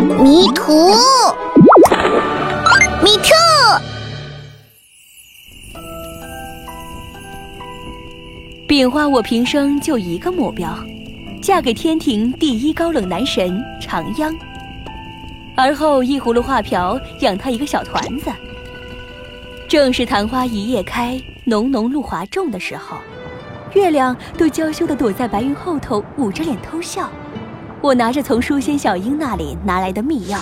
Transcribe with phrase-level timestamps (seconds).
[0.00, 0.88] 迷途，
[3.04, 3.34] 迷途。
[8.66, 10.74] 秉花，我平生就一个目标，
[11.42, 14.34] 嫁给天庭第一高冷男神长央。
[15.54, 18.30] 而后一葫芦画瓢，养他一个小团子。
[19.68, 22.96] 正是昙花一夜开，浓浓露华重的时候，
[23.74, 27.10] 月亮都娇羞的躲在白云后头，捂着脸偷笑。
[27.82, 30.38] 我拿着从书仙小樱那里拿来的秘药，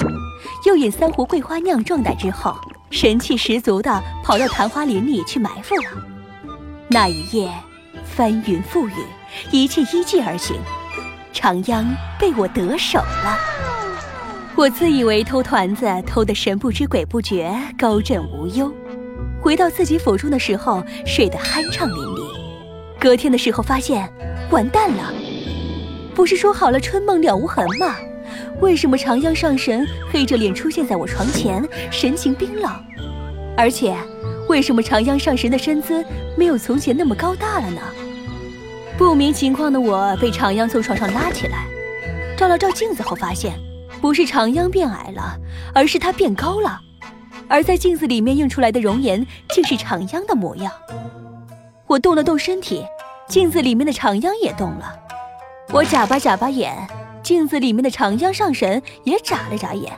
[0.66, 2.56] 又饮三壶桂花酿壮胆之后，
[2.90, 5.84] 神气十足地跑到昙花林里去埋伏了。
[6.88, 7.48] 那一夜，
[8.04, 9.04] 翻云覆雨，
[9.52, 10.56] 一切依计而行，
[11.32, 11.86] 长央
[12.18, 13.38] 被我得手了。
[14.56, 18.72] 我自以为偷团子偷得神不知鬼不觉，高枕无忧。
[19.40, 22.32] 回到自己府中的时候，睡得酣畅淋漓。
[22.98, 24.12] 隔天的时候发现，
[24.50, 25.12] 完蛋了。
[26.18, 27.94] 不是说好了春梦了无痕吗？
[28.60, 32.68] 为什么长央上神黑着脸出现在我床前，神情冰冷？
[33.56, 33.96] 而且，
[34.48, 36.04] 为什么长央上神的身姿
[36.36, 37.80] 没有从前那么高大了呢？
[38.96, 41.66] 不明情况的我被长央从床上拉起来，
[42.36, 43.54] 照了照镜子后发现，
[44.00, 45.38] 不是长央变矮了，
[45.72, 46.80] 而是他变高了。
[47.46, 50.72] 而在镜子里面映出来的容颜，竟是长央的模样。
[51.86, 52.84] 我动了动身体，
[53.28, 55.04] 镜子里面的长央也动了。
[55.70, 56.74] 我眨巴眨巴眼，
[57.22, 59.92] 镜子里面的长央上神也眨了眨眼。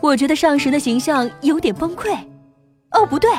[0.00, 2.16] 我觉得上神的形象有点崩溃。
[2.92, 3.30] 哦，不对，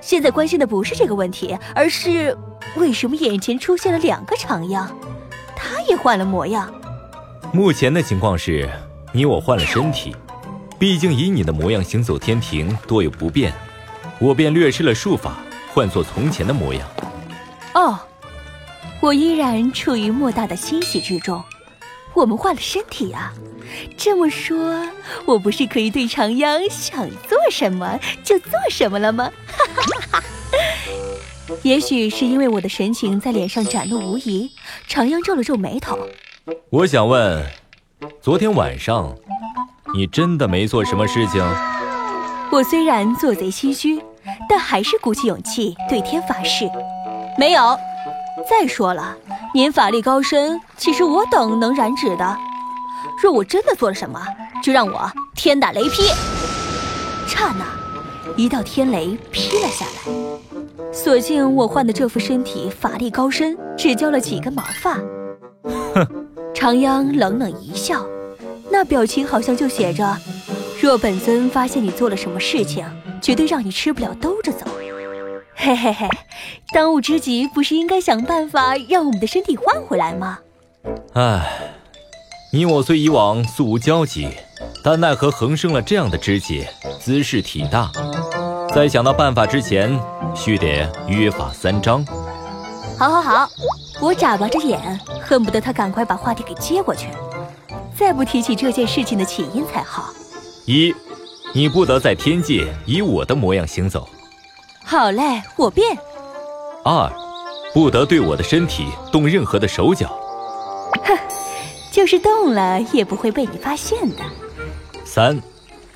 [0.00, 2.36] 现在关心的不是这个问题，而是
[2.76, 4.88] 为什么眼前出现了两个长央，
[5.56, 6.72] 他也换了模样。
[7.52, 8.70] 目前的情况是，
[9.12, 10.14] 你我换了身体，
[10.78, 13.52] 毕竟以你的模样行走天庭多有不便，
[14.20, 15.38] 我便略施了术法，
[15.74, 16.88] 换作从前的模样。
[17.74, 17.98] 哦。
[19.02, 21.42] 我依然处于莫大的欣喜之中，
[22.14, 23.32] 我们换了身体啊！
[23.96, 24.88] 这么说，
[25.26, 29.28] 我不是可以对长央想做什么就做什么了吗？
[29.48, 30.24] 哈哈哈哈
[31.62, 34.52] 也许是因为我的神情在脸上展露无遗，
[34.86, 35.98] 长央皱了皱眉头。
[36.70, 37.44] 我想问，
[38.20, 39.16] 昨天晚上
[39.94, 41.44] 你真的没做什么事情？
[42.52, 44.00] 我虽然做贼心虚，
[44.48, 46.70] 但还是鼓起勇气对天发誓，
[47.36, 47.76] 没有。
[48.48, 49.16] 再说了，
[49.54, 52.38] 您法力高深，岂是我等能染指的？
[53.22, 54.20] 若我真的做了什么，
[54.62, 56.02] 就让我天打雷劈！
[57.26, 57.64] 刹那，
[58.36, 60.92] 一道天雷劈了下来。
[60.92, 64.98] 所幸我换的这副身体法力高深，只交了几根毛发。
[65.94, 66.06] 哼！
[66.54, 68.04] 长央冷冷一笑，
[68.70, 70.16] 那表情好像就写着：
[70.80, 72.84] 若本尊发现你做了什么事情，
[73.20, 74.66] 绝对让你吃不了兜着走。
[75.64, 76.08] 嘿嘿嘿，
[76.74, 80.40] 当务之急不是应该想办法让我们的身体换回来吗？
[81.12, 81.40] 唉，
[82.52, 84.28] 你我虽以往素无交集，
[84.82, 86.66] 但奈何横生了这样的知己，
[86.98, 87.88] 姿势体大。
[88.74, 89.96] 在想到办法之前，
[90.34, 92.04] 须得约法三章。
[92.98, 93.48] 好，好，好，
[94.00, 97.06] 我眨巴着眼，恨不得他赶快把话题给接过去，
[97.96, 100.12] 再不提起这件事情的起因才好。
[100.66, 100.92] 一，
[101.54, 104.08] 你不得在天界以我的模样行走。
[104.84, 105.96] 好嘞，我变。
[106.84, 107.10] 二，
[107.72, 110.08] 不得对我的身体动任何的手脚。
[111.04, 111.16] 哼，
[111.90, 114.22] 就是动了也不会被你发现的。
[115.04, 115.40] 三，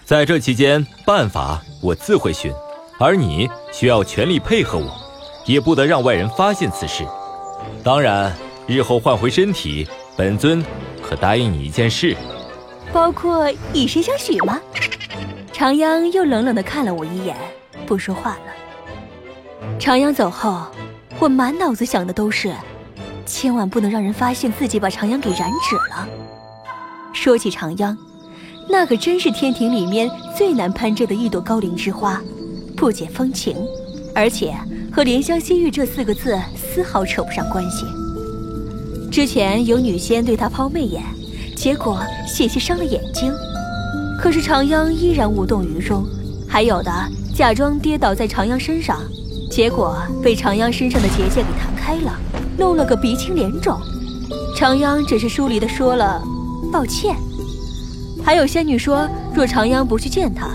[0.04, 2.52] 在这期间，办法我自会寻，
[2.98, 4.86] 而你需要全力配合我，
[5.44, 7.04] 也不得让外人发现此事。
[7.82, 8.34] 当然，
[8.66, 9.86] 日后换回身体，
[10.16, 10.64] 本尊
[11.02, 12.16] 可答应你一件事。
[12.92, 14.60] 包括以身相许吗？
[15.52, 17.36] 长央又冷冷的看了我一眼，
[17.86, 18.52] 不说话了。
[19.78, 20.66] 长阳走后，
[21.18, 22.52] 我满脑子想的都是，
[23.24, 26.08] 千万不能让人发现自己把长阳给染指了。
[27.12, 27.96] 说起长阳，
[28.68, 32.20] 那可真是天庭里面最难攀折的一朵高岭之花，
[32.76, 33.56] 不解风情，
[34.14, 34.54] 而且
[34.92, 37.84] 和怜香惜玉这四个字丝毫扯不上关系。
[39.10, 41.02] 之前有女仙对他抛媚眼，
[41.54, 43.32] 结果险些伤了眼睛，
[44.18, 46.04] 可是长阳依然无动于衷。
[46.48, 46.90] 还有的
[47.34, 49.00] 假装跌倒在长阳身上。
[49.56, 52.14] 结果被长央身上的结界给弹开了，
[52.58, 53.80] 弄了个鼻青脸肿。
[54.54, 56.22] 长央只是疏离的说了
[56.70, 57.16] 抱歉。
[58.22, 60.46] 还有仙女说，若长央不去见他，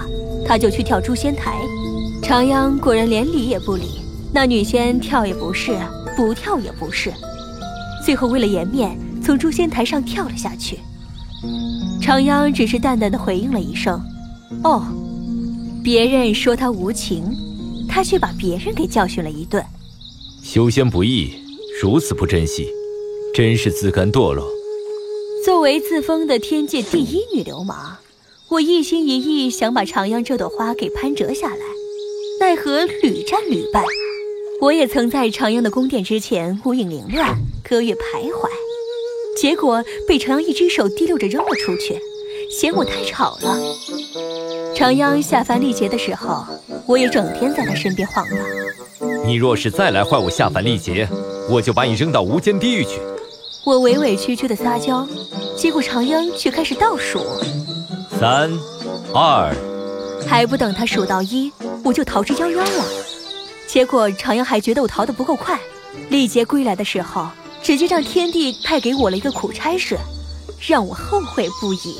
[0.45, 1.55] 他就去跳诛仙台。
[2.21, 4.01] 长央果然连理也不理，
[4.31, 5.75] 那女仙跳也不是，
[6.15, 7.11] 不跳也不是，
[8.05, 10.77] 最后为了颜面，从诛仙台上跳了下去。
[11.99, 13.99] 长央只是淡淡的回应了一声
[14.63, 14.85] ：“哦。”
[15.83, 17.35] 别人说他无情。
[17.91, 19.63] 他却把别人给教训了一顿。
[20.41, 21.33] 修仙不易，
[21.81, 22.67] 如此不珍惜，
[23.35, 24.49] 真是自甘堕落。
[25.43, 27.97] 作为自封的天界第一女流氓，
[28.47, 31.65] 我一心一意想把长阳这朵花给攀折下来，
[32.39, 33.83] 奈何屡战屡败。
[34.61, 37.35] 我也曾在长阳的宫殿之前无影凌乱，
[37.67, 38.47] 歌月徘徊，
[39.35, 41.99] 结果被长阳一只手提溜着扔了出去，
[42.49, 43.57] 嫌我太吵了。
[44.75, 46.45] 长央下凡历劫的时候，
[46.85, 48.37] 我也整天在他身边晃荡。
[49.25, 51.07] 你若是再来坏我下凡历劫，
[51.49, 52.99] 我就把你扔到无间地狱去。
[53.63, 55.07] 我委委屈屈的撒娇，
[55.55, 57.19] 结果长央却开始倒数：
[58.19, 58.51] 三、
[59.13, 59.53] 二，
[60.27, 61.51] 还不等他数到一，
[61.83, 62.85] 我就逃之夭夭了。
[63.67, 65.59] 结果长阳还觉得我逃得不够快，
[66.09, 67.27] 历劫归来的时候，
[67.61, 69.97] 直接让天帝派给我了一个苦差事，
[70.59, 71.97] 让我后悔不已。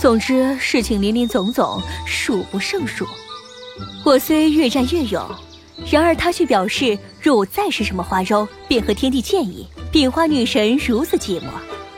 [0.00, 3.06] 总之事情林林总总，数不胜数。
[4.04, 5.24] 我虽越战越勇，
[5.90, 11.44] 然而他却表示，若我再是什么花招，便和天帝建议，秉花女神如此寂寞，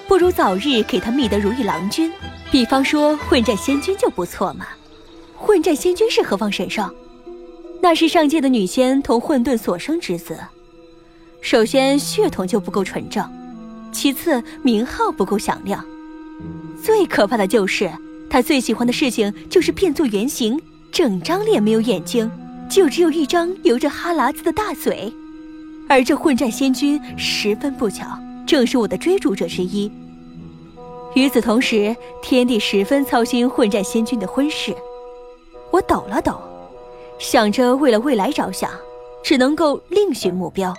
[0.07, 2.13] 不如早日给她觅得如意郎君，
[2.51, 4.67] 比方说混战仙君就不错嘛。
[5.37, 6.95] 混战仙君是何方神圣？
[7.81, 10.39] 那是上界的女仙同混沌所生之子，
[11.41, 13.31] 首先血统就不够纯正，
[13.93, 15.85] 其次名号不够响亮，
[16.85, 17.91] 最可怕的就是
[18.29, 20.61] 他最喜欢的事情就是变作原形，
[20.93, 22.31] 整张脸没有眼睛，
[22.69, 25.11] 就只有一张流着哈喇子的大嘴。
[25.89, 28.05] 而这混战仙君十分不巧，
[28.47, 29.91] 正是我的追逐者之一。
[31.15, 34.75] 与此同时，天帝十分操心混战仙君的婚事，
[35.71, 36.39] 我抖了抖。
[37.19, 38.71] 想着为了未来着想，
[39.23, 40.75] 只能够另寻目标。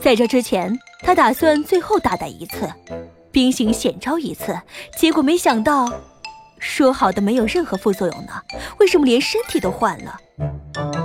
[0.00, 2.68] 在这之前，他打算最后大胆一次，
[3.32, 4.60] 兵行险招一次。
[4.96, 5.90] 结果没想到，
[6.58, 8.32] 说好的没有任何副作用呢？
[8.78, 10.16] 为什么连身体都换了？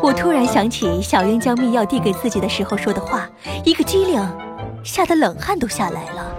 [0.01, 3.27] 我突然想起小英将密药递给自己的时候说的话，
[3.65, 4.21] 一个机灵，
[4.83, 6.35] 吓得冷汗都下来了。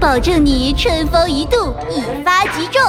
[0.00, 2.82] 保证你春风一度，一发即中。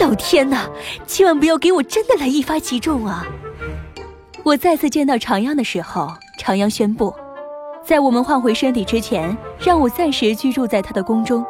[0.00, 0.68] 老天呐，
[1.06, 3.26] 千万不要给我真的来一发即中啊！
[4.42, 7.14] 我再次见到长央的时候，长央宣布，
[7.84, 11.44] 在我们换回身体之前，让我暂时居住在他的宫中。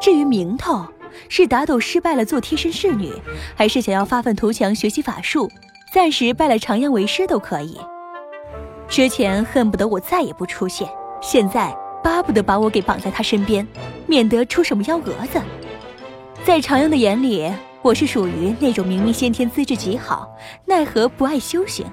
[0.00, 0.86] 至于名头，
[1.28, 3.12] 是打赌失败了做贴身侍女，
[3.56, 5.50] 还是想要发愤图强学习法术，
[5.92, 7.76] 暂时拜了长阳为师都可以。
[8.86, 10.88] 之前恨不得我再也不出现，
[11.20, 13.66] 现在巴不得把我给绑在他身边，
[14.06, 15.40] 免得出什么幺蛾子。
[16.44, 20.30] 在长阳的眼里，我是属于那种明明先天资质极好，
[20.66, 21.84] 奈何不爱修行。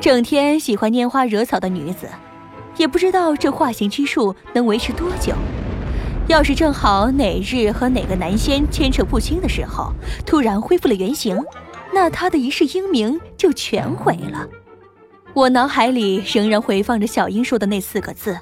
[0.00, 2.08] 整天喜欢拈花惹草的女子，
[2.78, 5.34] 也不知道这化形之术能维持多久。
[6.28, 9.92] 要是正好哪日和哪个男仙牵扯不清的时候，
[10.24, 11.38] 突然恢复了原形，
[11.92, 14.46] 那他的一世英名就全毁了。
[15.34, 18.38] 我脑海里仍然回放着小英说的那四个字。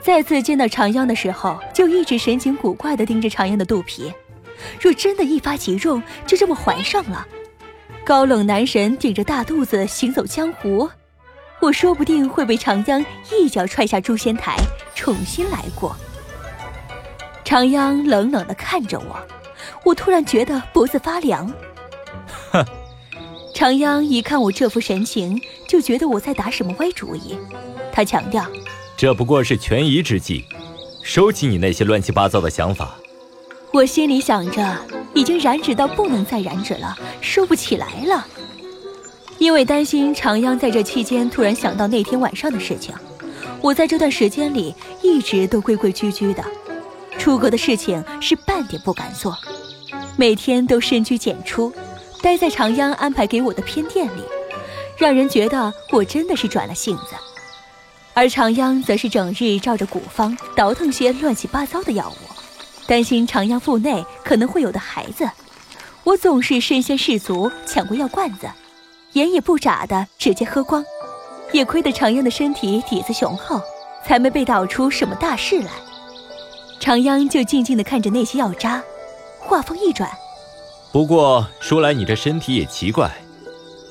[0.00, 4.12] 再次见到长央的时候，就一直神情古怪地盯着长央的肚皮。
[4.80, 7.26] 若真的一发即中，就这么怀上了。
[8.04, 10.90] 高冷男神顶着大肚子行走江湖，
[11.62, 14.56] 我说不定会被长央一脚踹下诛仙台，
[14.96, 15.94] 重新来过。
[17.44, 19.16] 长央冷冷地看着我，
[19.84, 21.48] 我突然觉得脖子发凉。
[22.50, 22.66] 哼！
[23.54, 27.38] 长央一看我这副神情，就觉得我在打什么歪主意。
[27.92, 28.44] 他强调
[28.98, 30.44] ：“这不过是权宜之计，
[31.04, 32.96] 收起你那些乱七八糟的想法。”
[33.72, 34.78] 我心里想着，
[35.14, 38.26] 已经燃脂到不能再燃脂了，收不起来了。
[39.42, 42.94] 因为担心长央在这期间突然想到那天晚上的事情，
[43.60, 44.72] 我在这段时间里
[45.02, 46.44] 一直都规规矩矩的，
[47.18, 49.36] 出阁的事情是半点不敢做，
[50.16, 51.72] 每天都深居简出，
[52.22, 54.22] 待在长央安排给我的偏殿里，
[54.96, 57.16] 让人觉得我真的是转了性子。
[58.14, 62.86] 而长央则是整日照着古方倒腾些乱七八糟的药物。
[62.86, 65.28] 担心长央腹内可能会有的孩子，
[66.04, 68.48] 我总是身先士卒抢过药罐子，
[69.14, 70.84] 眼也不眨的直接喝光。
[71.52, 73.60] 也亏得长阳的身体底子雄厚，
[74.06, 75.70] 才没被导出什么大事来。
[76.80, 78.82] 长阳就静静的看着那些药渣，
[79.38, 80.10] 话锋一转
[80.92, 83.10] ：“不过说来你这身体也奇怪，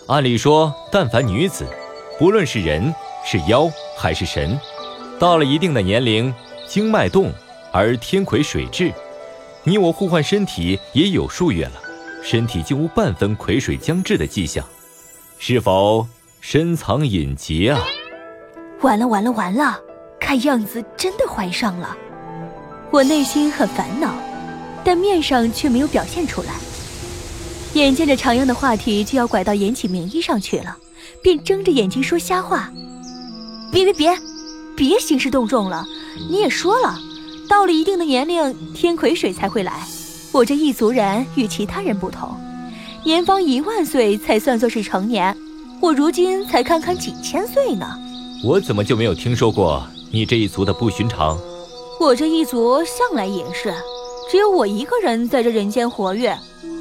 [0.07, 1.67] 按理说，但凡女子，
[2.17, 4.59] 不论是人是妖还是神，
[5.19, 6.33] 到了一定的年龄，
[6.67, 7.31] 经脉动。”
[7.73, 8.91] 而天癸水至，
[9.63, 11.81] 你我互换身体也有数月了，
[12.21, 14.67] 身体竟无半分癸水将至的迹象，
[15.43, 16.05] 是否
[16.39, 17.81] 深藏隐疾啊？
[18.81, 19.75] 完了完了完了，
[20.19, 21.98] 看样子真的怀上了。
[22.91, 24.13] 我内心很烦恼，
[24.83, 26.50] 但面上却没有表现出来。
[27.74, 30.77] 眼见着长阳的话题就要拐到延启名医上去了，
[31.24, 32.71] 便睁着眼睛说瞎话。
[33.71, 34.15] 别别别，
[34.75, 35.83] 别兴师动众了，
[36.29, 36.95] 你也说了。
[37.50, 39.74] 到了一定的年龄，天癸水才会来。
[40.31, 42.29] 我这一族人与其他人不同，
[43.03, 45.36] 年方一万岁才算作是成年。
[45.81, 47.88] 我如今才堪堪几千岁呢。
[48.43, 51.38] 我怎么就没有听说过你这一族的不寻常？
[52.00, 53.74] 我这一族向来隐士，
[54.29, 56.38] 只有我一个人在这人间活跃，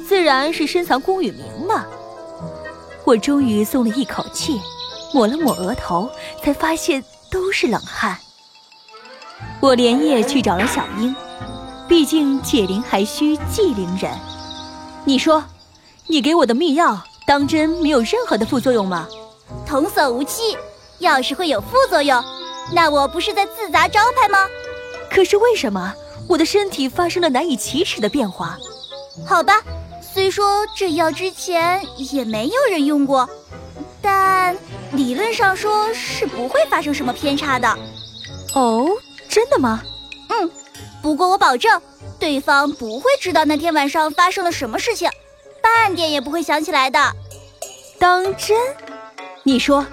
[0.07, 1.85] 自然是深藏功与名嘛。
[3.03, 4.61] 我终于松了一口气，
[5.13, 6.07] 抹了抹额头，
[6.43, 8.15] 才发现都是冷汗。
[9.59, 11.15] 我连夜去找了小英，
[11.87, 14.11] 毕竟解铃还需系铃人。
[15.03, 15.43] 你说，
[16.11, 19.07] 你给我的秘药，当真没有任何的副作用吗？
[19.65, 20.57] 童叟无欺，
[20.99, 22.21] 要是会有副作用，
[22.73, 24.45] 那我不是在自砸招牌吗？
[25.09, 25.93] 可是为什么
[26.27, 28.57] 我的身体发生了难以启齿的变化？
[29.25, 29.61] 好吧，
[30.01, 33.29] 虽说这药之前也没有人用过，
[34.01, 34.53] 但
[34.91, 37.69] 理论上说是不会发生什么偏差的。
[38.53, 38.85] 哦，
[39.29, 39.81] 真的吗？
[40.27, 40.51] 嗯，
[41.01, 41.81] 不过我保证，
[42.19, 45.09] 对方不会知道那天晚上发生了什么事情，
[45.61, 46.99] 半点也不会想起来的。
[47.99, 48.57] 当真？
[49.43, 49.85] 你说。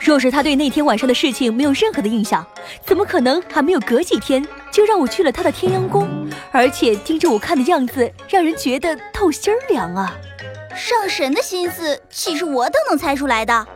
[0.00, 2.46] 若是他对那天晚上的事情没有任何的印象，
[2.84, 10.14] 怎么可能还没有隔几天就让我去了他的天阳宫，而且盯着我看的样子，让人觉得透心凉啊！
[10.76, 13.66] 上神的心思，岂是我都能猜出来的。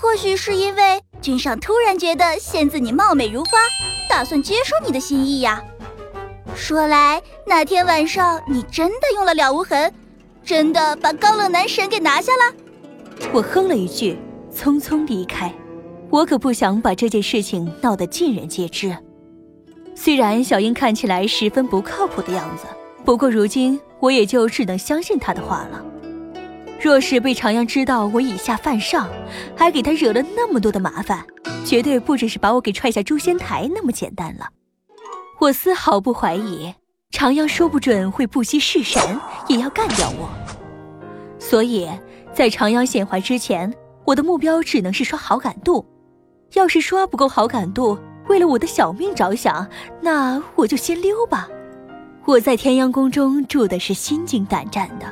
[0.00, 3.50] 或许是因为君上突然觉得仙子你貌美如花，
[4.08, 5.62] 打算接受你的心意呀。
[6.56, 9.92] 说来那天晚上你真的用了了无痕，
[10.44, 12.54] 真的把高冷男神给拿下了。
[13.32, 14.16] 我哼了一句。
[14.54, 15.50] 匆匆离开，
[16.10, 18.94] 我可不想把这件事情闹得尽人皆知。
[19.94, 22.66] 虽然小英看起来十分不靠谱的样子，
[23.02, 25.82] 不过如今我也就只能相信她的话了。
[26.78, 29.08] 若是被长阳知道我以下犯上，
[29.56, 31.24] 还给他惹了那么多的麻烦，
[31.64, 34.50] 绝对不只是把我给踹下诛仙台那么简单了。
[35.40, 36.74] 我丝毫不怀疑，
[37.12, 39.00] 长阳说不准会不惜弑神
[39.46, 40.28] 也要干掉我。
[41.38, 41.88] 所以
[42.34, 43.72] 在长阳显怀之前。
[44.04, 45.86] 我的目标只能是刷好感度，
[46.54, 47.96] 要是刷不够好感度，
[48.28, 49.64] 为了我的小命着想，
[50.00, 51.48] 那我就先溜吧。
[52.24, 55.06] 我在天阳宫中住的是心惊胆战的，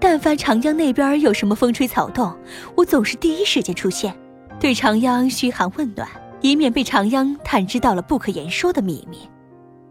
[0.00, 2.32] 但凡长江那边有什么风吹草动，
[2.76, 4.16] 我总是第一时间出现，
[4.60, 6.08] 对长央嘘寒问暖，
[6.40, 9.28] 以免被长央探知到了不可言说的秘密。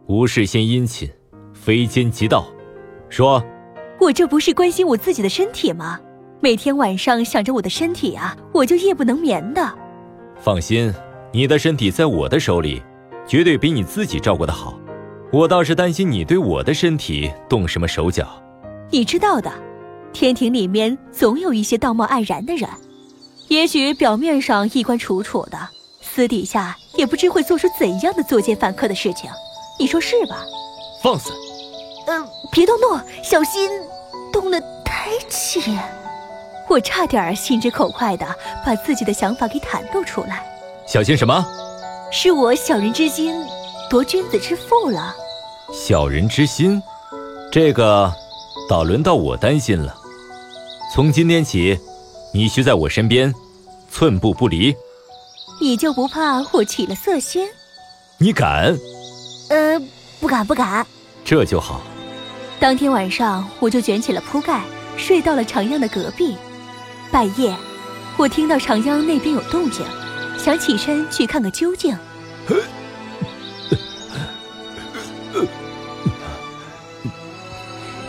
[0.08, 1.10] 无事献殷勤，
[1.54, 2.48] 非奸即盗。
[3.10, 3.44] 说，
[4.00, 6.00] 我这不是关心我自己的身体吗？
[6.40, 9.78] 每天晚上想着我的身体啊，我就夜不能眠的。
[10.40, 10.94] 放心，
[11.34, 12.82] 你的身体在我的手里，
[13.28, 14.80] 绝对比你自己照顾的好。
[15.34, 18.42] 我倒是担心你对我的身体动什么手脚。
[18.90, 19.52] 你知道的，
[20.14, 22.70] 天庭里面总有一些道貌岸然的人，
[23.50, 25.60] 也许表面上衣冠楚楚的，
[26.00, 29.30] 私底下也不知会做出怎样的作奸犯科的事情。
[29.80, 30.46] 你说是吧？
[31.02, 31.32] 放肆！
[32.08, 33.70] 呃，别动怒，小心
[34.32, 35.78] 动了胎气。
[36.70, 38.26] 我差点心直口快的
[38.66, 40.46] 把自己的想法给袒露出来。
[40.88, 41.46] 小心什么？
[42.12, 43.46] 是我小人之心
[43.90, 45.14] 夺君子之腹了。
[45.74, 46.82] 小人之心，
[47.52, 48.12] 这个
[48.70, 49.96] 倒轮到我担心了。
[50.94, 51.78] 从今天起，
[52.34, 53.34] 你需在我身边，
[53.92, 54.76] 寸步不离。
[55.60, 57.48] 你就不怕我起了色心？
[58.18, 58.78] 你敢？
[59.50, 59.80] 呃，
[60.20, 60.86] 不敢不敢。
[61.24, 61.82] 这就好。
[62.60, 64.62] 当天晚上，我就卷起了铺盖，
[64.98, 66.36] 睡到了长央的隔壁。
[67.12, 67.56] 半夜，
[68.18, 69.86] 我听到长央那边有动静，
[70.38, 71.98] 想起身去看个究竟，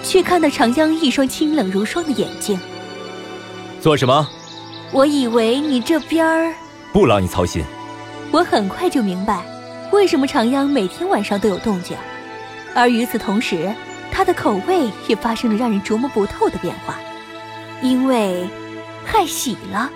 [0.02, 2.59] 却看到长央一双清冷如霜的眼睛。
[3.80, 4.28] 做什么？
[4.90, 6.54] 我以为你这边儿
[6.92, 7.62] 不劳你操心。
[8.33, 9.45] 我很快就明白，
[9.92, 11.97] 为什么长央每天晚上都有动静，
[12.75, 13.73] 而与此同时，
[14.11, 16.97] 他的口味也发生了让人琢磨不透的变化，
[17.83, 18.47] 因为。
[19.11, 19.90] 太喜了！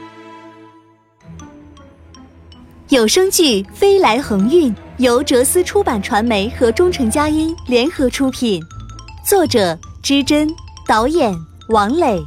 [2.88, 8.58] 有声剧《飞来横运》由哲思出版传媒和中诚佳音联合出品，
[9.22, 10.48] 作者知真，
[10.86, 11.30] 导演
[11.68, 12.24] 王磊，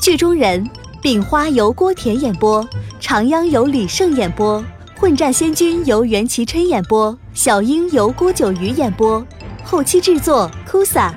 [0.00, 0.64] 剧中人
[1.02, 2.64] 秉花由郭田演播，
[3.00, 4.64] 长央由李胜演播，
[4.98, 9.24] 混战仙君由袁其琛演播，小樱由郭九瑜演播，
[9.62, 11.12] 后期制作 Kusa。